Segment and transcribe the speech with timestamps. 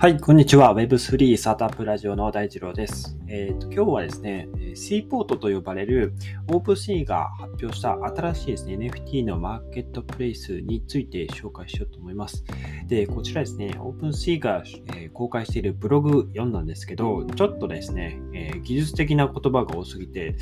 [0.00, 0.74] はい、こんにちは。
[0.74, 3.18] Web3 スタートアップラジオの大二郎です。
[3.28, 6.14] えーと、今日はですね、C ポートと呼ばれる
[6.48, 12.42] OpenSea が発表した新しいですね、NFT のマーケットプレイスについて紹介しようと思います。
[12.86, 14.64] で、こちらですね、OpenSea が、
[14.96, 20.34] え、公開しているブログ読んだんですけど、ちょっとですね、え、技術的な言葉が多すぎて、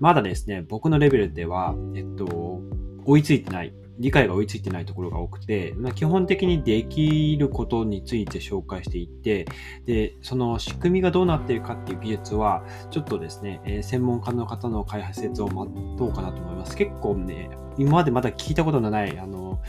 [0.00, 2.62] まだですね、僕のレベルでは、えっと、
[3.08, 9.46] 追いついてない理解が追いついてないところが多くて、まあ、基本的にできることについて紹介していって、
[9.86, 16.76] で、その仕組みがどうなっているかっていう技術は、ちょっとですね、えー、専門家の方の開発説を待とうかなと思います。
[16.76, 19.60] 結構ね、今までまだ聞いたことのない、あの、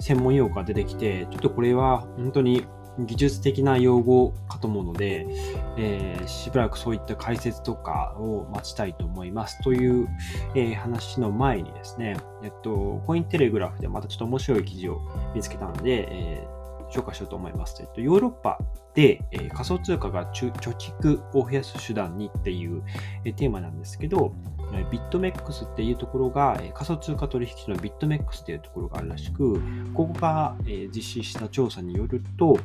[0.00, 2.64] 専門用語が出てきて、ちょっとこれは本当に
[2.98, 5.26] 技術的な用語かと思うので、
[5.76, 9.62] えー、しばらくそういった解説とかを待ちたいと思います。
[9.62, 10.08] という、
[10.54, 15.00] えー、話の前にですね、えっと、コインテレグラフでまたちょっと面白い記事を
[15.34, 17.76] 見つけたので、えー、紹介しようと思います。
[17.80, 18.58] えっと、ヨーロッパ
[18.94, 22.82] で、えー、仮想通貨が貯蓄を増やす手段にっていう、
[23.24, 24.32] えー、テーマなんですけど、
[24.90, 29.60] ビットメックスっていうところが、仮想通貨取引所のビットメックスっていうところがあるらしく、
[29.94, 30.56] ここが
[30.94, 32.58] 実施した調査によると、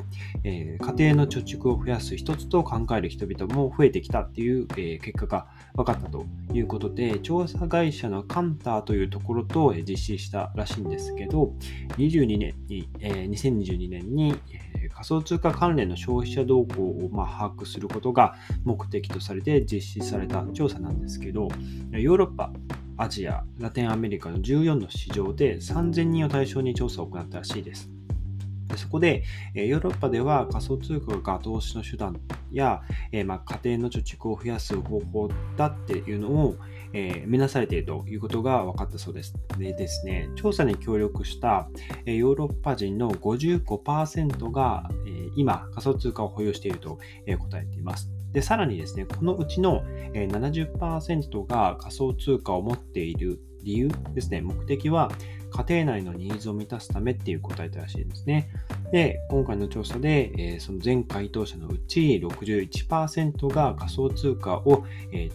[0.43, 11.53] 家庭の貯蓄を増やす一つと考える人々も増えてきたっていう結果が分かったということで、調査会社のカンターというところと実施したらしいんですけど、
[11.97, 14.35] 22年に、2022年に
[14.93, 18.35] 仮想通貨関連の消費者動向を把握することが
[18.65, 21.47] 目的とされて実施された調査なんですけど、
[21.93, 22.51] ヨーロッパ、
[22.97, 27.89] アジア、ラテンアメリカの14の市場で3000人を対象に調査を行ったらしいです。
[28.77, 32.19] そこで、ヨーロッパでは仮想通貨が投資の手段
[32.51, 36.55] や、えまあ、家庭の貯蓄を増やす方法だっていうのを、
[36.93, 39.33] えー、目指されているということが分かったそうです。
[39.57, 41.69] でですね、調査に協力した、
[42.05, 48.20] えヨーロッパ人の55%が、えー、今仮想通貨を保有していると、え答えています。
[48.33, 49.83] で、さらにですね、このうちの
[50.13, 55.11] 70%が仮想通貨を持っている理由ですね、目的は
[55.67, 58.49] 家庭内のニーズを満たすためっていう答えたらしいですね。
[58.93, 64.85] で、今回の調査で、その全回答者のうち61%が仮想通貨を、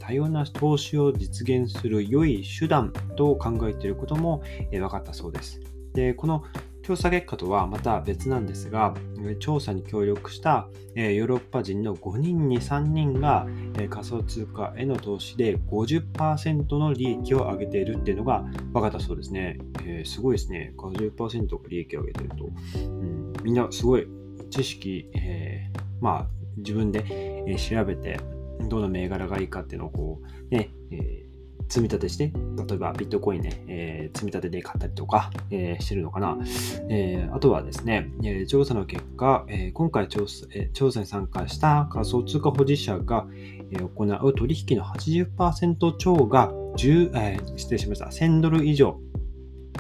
[0.01, 4.43] 多様な投資を実現する良い手段と考えていることも、
[4.73, 5.61] え、分かったそうです。
[5.93, 6.45] で、この
[6.87, 8.95] 調査結果とはまた別なんですが、
[9.41, 13.49] 調査に協力したヨーロッパ人の5人に3人が
[13.91, 19.59] 仮想通貨への投資で50%の利益を上げているっていうのが分かったそうですね。
[19.85, 20.75] えー、すごいですね。
[20.77, 22.51] 50%利益を上げてると。
[22.77, 24.07] うん、みんなすごい
[24.51, 26.27] 知識、えー、まあ
[26.59, 28.21] 自分で調べて
[28.69, 31.26] どの銘柄がいいかっていうのをこうね、えー
[31.69, 32.33] 積み立てして、
[32.69, 36.39] 例えばビットコインね、えー、積み立てで買ったりとか、えー、してるのかな。
[36.89, 43.27] えー、あとはですね、えー、調査の結果、えー、今回調査,、えー、調査に参加した仮想通貨保持者が、
[43.71, 49.01] えー、行う取引の80%超が10、えー、失礼しました、1000ドル以上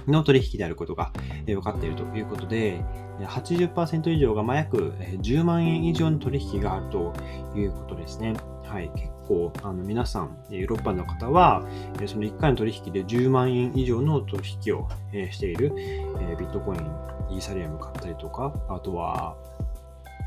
[0.07, 1.13] の取引であることが
[1.47, 2.85] 分かっているということで、
[3.21, 4.93] 80%以上がまあ約
[5.23, 7.15] 10万円以上の取引があると
[7.57, 8.35] いうことですね。
[8.69, 11.63] はい、結構あの皆さん、ヨーロッパの方は、
[12.07, 14.89] その1回の取引で10万円以上の取引を
[15.31, 15.71] している、
[16.39, 16.81] ビットコイン、
[17.35, 19.37] イーサリアム買ったりとか、あとは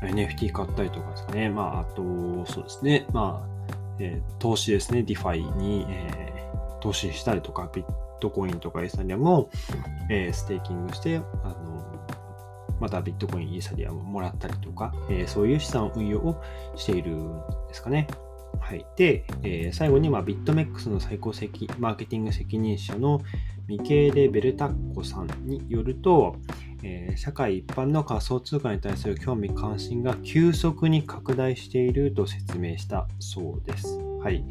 [0.02, 1.50] NFT 買ったりとかですかね。
[1.50, 2.02] まあ、あと、
[2.46, 3.06] そうですね。
[3.12, 5.02] まあ、え、投資ですね。
[5.02, 7.84] DeFi に、えー、投資したりとか、ビッ
[8.18, 9.50] トコインとかイーサリアムを、
[10.08, 11.80] えー、ステーキングして、あの
[12.80, 16.42] またビットコイン、イーサリアムをもらったりとか、え、そういう資産運用を
[16.76, 18.06] しているんですかね。
[18.58, 18.86] はい。
[18.96, 23.20] で、えー、最後に、まあ、ビットメックスの最高責マーケティング責任者の
[23.66, 26.36] ミケーレ・ベルタッコさんによると、
[26.82, 34.00] えー、社会一般の仮想通貨に対する興味関心が急速に拡大していると説明したそうです。
[34.22, 34.44] はい。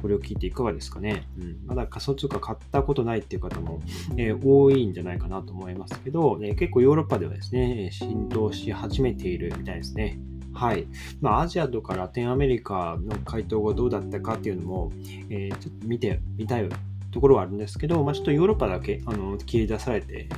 [0.00, 1.28] これを聞いていかがですかね。
[1.38, 3.80] うん、まだ仮想通貨買ったことないっていう方も、
[4.16, 10.18] えー、多いんじゃないかなと思いますけど、えー、結構ヨーロッパではですね、浸透し始めているみたいですね。
[10.54, 10.86] はい。
[11.20, 14.92] まあ、アジアとかラテンアメリカの回答がどうだったかっていうのも、
[15.30, 16.68] えー、ちょっと見てみたい
[17.10, 20.28] ところはあるんですけど、まあ、ちょっとヨーロッパだけあの切り出されて、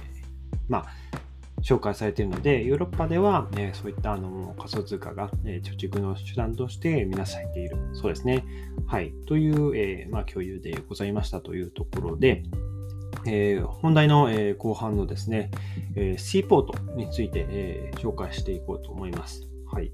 [0.68, 0.86] まあ、
[1.62, 7.78] 紹介されているので、ヨーロッパでは、ね、そういったあの仮想通貨が、え貯蓄の手段として見なされている。
[7.94, 8.44] そうですね。
[8.86, 9.12] はい。
[9.26, 12.42] という、えー、まあ、共有でございましたというところで、
[13.26, 15.50] えー、本題の、えー、後半のですね、
[15.96, 19.48] えー、C ポートについて、えー、紹介していこうと思います。
[19.74, 19.90] はい。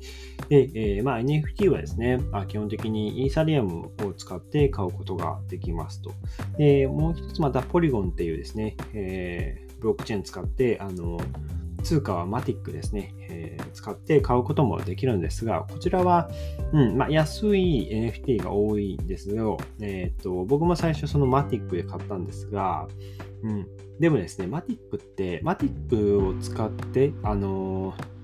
[0.48, 6.12] で、えー、まあ、NFT はですね、まあ、基本的にイーサリアムを使って買うことができますと。
[6.58, 11.18] で、もう一つまたポリゴンっていうですね、えー、ブロックチェーン使って、あの、
[11.82, 16.30] 通貨はマティックですね、えー、使って買うこともできるんですが、こちらは、
[16.72, 19.56] うんまあ、安い NFT が多いんですよ。
[19.80, 22.86] えーと、僕も最初そのマティックで買ったんですが、
[23.42, 23.66] うん、
[23.98, 28.19] でもですね、マティックって、マティックを使って、あのー、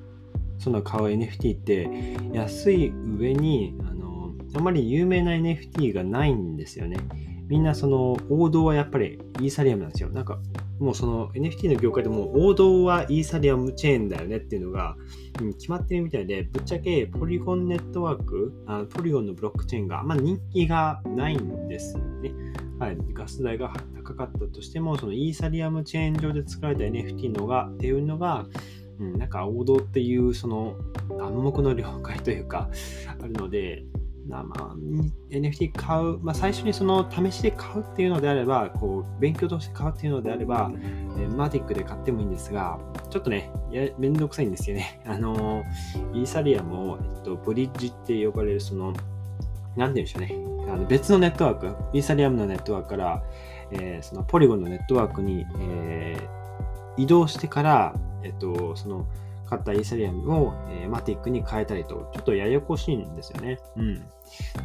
[0.58, 1.88] その買う NFT って
[2.32, 6.98] 安い上に、あの、あまり有名な NFT がないんですよね。
[7.48, 10.08] みんなその王道はやっぱりイーサリアムなんですよ。
[10.10, 10.38] なんか
[10.80, 14.96] もうその NFT の業界でも王道はイーサリアムチェーンだよねっていうのが、
[15.40, 22.32] うん、決まってるみたいで、ぶっちゃけポリゴンネットワーク、あポリゴンのブロックチェーンがあんま人気がないんですよね。
[22.78, 23.72] はい、ガス代が
[24.04, 28.46] 高かったとしても、そのイーサリアムチェーン上で作られた NFT のがっていうのが、
[28.98, 30.76] うん、なんか王道っていうその
[31.20, 32.70] 暗黙の了解というか
[33.20, 33.84] あるので、
[34.28, 34.74] まあ、
[35.30, 40.70] NFT 買う、まあ、最初にその試しで買うっていうのであれば、こう勉強として買うっていうのであれば、
[41.18, 42.78] えマティックで買ってもいいんですが、
[43.10, 45.00] ちょっとね、やめんどくさいんですよね。
[45.06, 45.64] あの
[46.12, 49.02] イーサリアムを、えっと、ブリッジって呼ばれる、その、なんて
[49.76, 50.72] 言うんでしょうね。
[50.72, 53.22] あの別のネットワーク、イーサリアムのネットワークから、
[53.70, 57.94] えー、そのポリゴンのネットワークに、えー、移動してから、
[58.26, 59.06] えっと、その、
[59.48, 63.58] 買ったイーサリアムを、えー、マティックに変えたりと、ちょっとややこしいんですよね。
[63.76, 63.94] うん。
[63.94, 64.02] な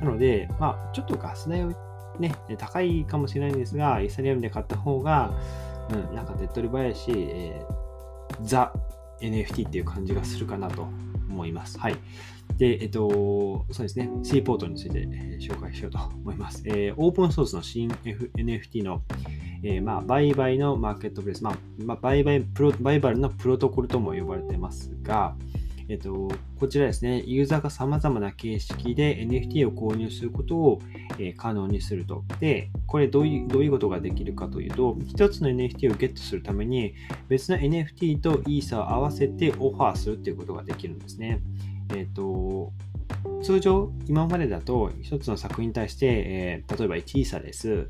[0.03, 1.71] ので、まあ、ちょっとガス代を
[2.19, 5.31] ね、高いかもしれないんですが、イーサリアムで買った方が、
[5.91, 8.73] うん、なんか手っ取り早いし、えー、ザ
[9.19, 10.87] NFT っていう感じがするかなと
[11.29, 11.79] 思います。
[11.79, 11.95] はい。
[12.61, 16.61] で、えっと、そうですね、C ポートについて、え、紹介しようと思います。
[16.67, 19.01] えー、オープンソースの新 NFT の、
[19.63, 25.35] えー、まあ、売買のマーケットプレイス、まあ、まあ、売買プロ、売買のプロトコルとも呼ばれてますが、
[25.89, 26.29] えっと、
[26.59, 30.79] こちらですね、ユーザーが様々な形式で NFT を購入することを、
[31.17, 32.23] えー、可能にすると。
[32.39, 36.93] で、これどういうどういうことができるかというと、一つの NFT をゲットするために、
[37.27, 41.41] 別の NFT とイーサを合わせてオファーするということができるんですね。
[41.95, 42.71] えっと、
[43.43, 47.87] 通常、今までだと、一つの作品に対して、えー、例えば1イーサです。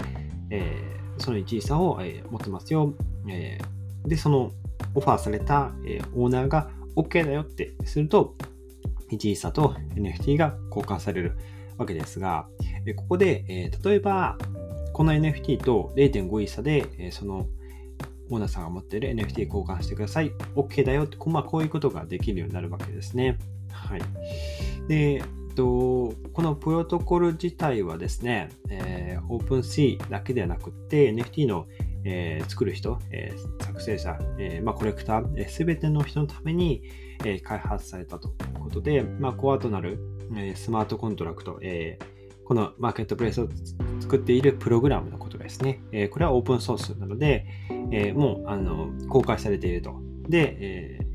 [0.50, 2.94] えーその1位差を、え持ってますよ。
[3.30, 3.60] え
[4.06, 4.52] で、その
[4.96, 8.36] オファーされた、えオーナーが OK だよってすると、
[9.12, 11.38] 1位差と NFT が交換される
[11.78, 12.48] わけですが、
[12.86, 14.38] えここで、え例えば、
[14.94, 17.46] この NFT と0.5位差で、えその
[18.30, 20.32] オーナーさんが持っている NFT 交換してください。
[20.56, 23.38] OK だよって、まあ、こういうことができるようになるわけですね。
[23.72, 24.02] はい。
[24.88, 31.68] で、と、このプロトコル自体はですね、えー、OpenC だけではなくて NFT の、
[32.04, 36.84] えー、作る人、えー、作成者、えーまあ、コレクター、す、べ、ての人のために、
[37.24, 40.00] えー、開発されたということで、まあ、コアとなる、
[40.36, 43.50] えー、スマートコントラクト、えー、このマーケットプレイスを
[44.00, 45.82] 作っているプログラムのことですね。
[45.92, 47.46] えー、これはオープンソースなので、
[47.92, 50.00] えー、もうあの公開されていると。
[50.28, 51.11] で、えー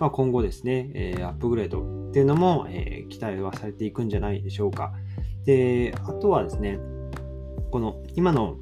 [0.00, 4.92] まあ、今後ですね、えー、アップグレードっていうのも、えー、期待はされていくんじゃないでしょうか。
[5.44, 6.78] で、あとはですね、
[7.70, 8.56] この今の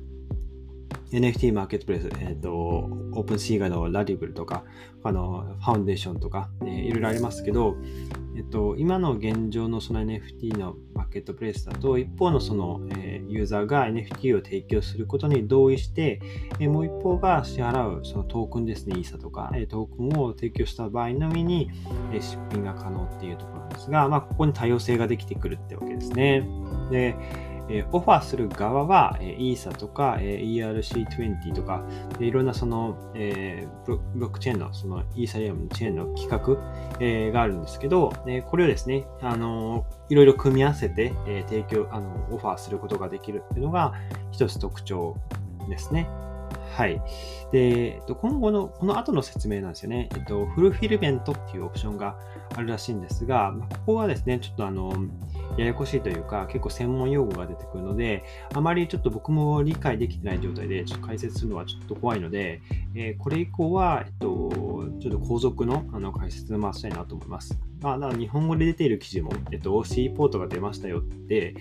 [1.12, 4.64] NFT マーケットプレイス、えっ、ー、と、 OpenSea がの Rarible とか、
[5.02, 7.76] あの、ファウンデーションとか、えー、いろいろありますけど、
[8.34, 16.20] えっと、今の現状のその NFT のマーケットプレイスだと、一方のその、えー、ユーザーが NFT を提供することに同意して、
[16.58, 21.70] えー、もう一方が支払うそのトークンですね、イーサとか、えー、トークンを提供した場合のみに、
[22.12, 26.48] えー、出品が可能っていうところなんですが、まあ、ここに多様性ができてくるってわけですね。
[26.90, 27.14] で、
[27.72, 31.82] えオファーする側は、えー、ESA とか、えー、ERC20 とか、
[32.20, 43.94] いろんなその、え、ブロックチェーンのそのイーサリアムのチェーンの企画、え、があるんですけど、えこれをですね、あのいろいろ組み合わせて、え提供、あのオファーすることができるっていうのが
[44.30, 45.16] 一つ特徴
[45.68, 46.06] ですね。
[46.76, 47.02] はい。
[47.52, 50.08] で、えっと今後の、この後の説明なんですよね。
[50.14, 52.16] えっと、フルフィルメントっていうオプションが
[52.54, 54.92] あるらしいんですが、ここはですね、ちょっとあの、
[55.56, 62.60] ややこしいというか、結構専門用語が出てくるので、あまりちょっと僕も理解できてない状態で、ちょっと解説するのはちょっと怖いので、
[62.94, 64.50] えー、これ以降は、えっと、
[65.00, 67.58] ちょっと後続のあの解説を回したいなと思います。
[67.80, 71.54] まあ、だから日本語で出ている記事も、えっと、C ポートが出ましたよって、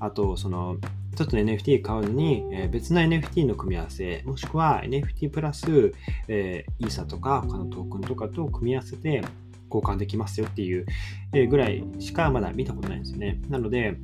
[0.00, 0.76] あと、その、
[1.14, 5.92] 一つの NFT 買うのに、えー、別の NFT の組み合わせ、もしくは NFT プラス、
[6.26, 9.22] えー、イーサとか他のトークンとかと組み合わせて
[9.74, 10.86] 交換できますよっていう
[11.48, 13.40] ぐらいしかまだ見たことないんですよね。
[13.48, 13.96] なので、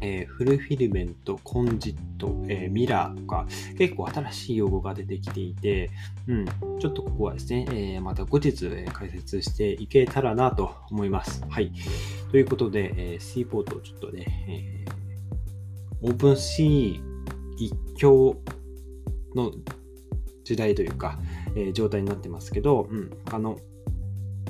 [0.00, 5.90] えー、フルフィルメント、コンジット、えー、ミラーとか、結構新しい用語が出てきていて、
[6.28, 6.46] うん、
[6.78, 11.42] ちょっとここはですね、えー、また後日、え解説していけたらなと思います。
[11.48, 11.72] はい。
[12.30, 14.84] ということで、えー、C ポートをちょっとね、え
[16.00, 17.00] オープン C
[17.56, 18.36] 一強
[19.34, 19.50] の
[20.44, 21.18] 時代というか、
[21.56, 23.58] えー、状態になってますけど、うん、あの、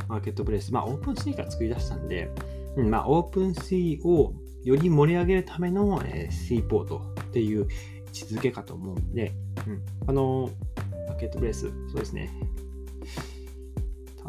[0.09, 2.31] マーケットプレイス、まあ、 OpenSea が作り出したんで、
[2.77, 4.35] うん、まあ、 OpenSea を
[4.65, 7.65] より盛り上げるための、えー、C ポートっていう位
[8.09, 9.33] 置づけかと思うんで、
[9.67, 10.51] うん、あの、
[11.07, 12.31] マーケットプレイス、そうですね。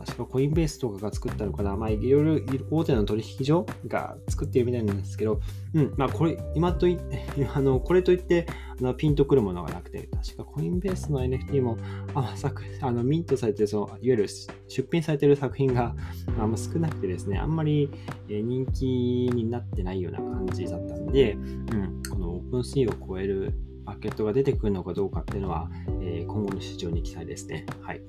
[0.06, 1.76] 確か Coinbase とかが作ったのかな。
[1.76, 5.40] まあ、いろいろ大手の取引所が作ってるみたいなんですけど、
[5.74, 6.98] うん、まあ、これ、今とい、
[7.54, 8.48] あの、これといって、
[8.80, 11.78] あのピンとくるものがなくて、確か Coinbase の NFT も、
[12.14, 14.28] あ作あのミントされて、その、いわゆる
[14.68, 15.96] 出品されてる作品が
[16.40, 17.90] あんま少なくてですね、あんまり
[18.28, 23.54] 人気になってないような感じだったんで、うん、このオープンシーを超える
[23.90, 25.70] マーケットが出てくるのかどうかっていうのは、
[26.02, 27.66] えー、今後の市場に期待ですね。
[27.82, 28.02] はい。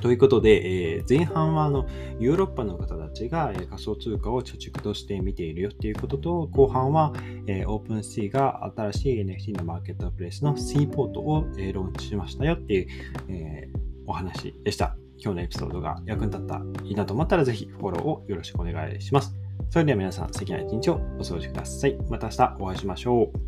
[0.00, 1.86] ということで、えー、前半はあの
[2.18, 7.12] ヨーロッパの方たちが、えー、仮想通貨を貯蓄として見ているよっていうことと、後半は、
[7.46, 12.86] えー、OpenSea が新しい NFT のマーケットプレイスの C ポートを、えー、ローンチしましたよっていう、
[13.28, 14.96] えー、お話でした。
[15.18, 19.34] 今日のエピソードが役に立った、いいなと思ったらぜひフォローをよろしくお願いします。
[19.70, 21.96] それでは皆さん、素敵な一日をお過ごしください。
[22.08, 23.45] また明日お会いしましょう。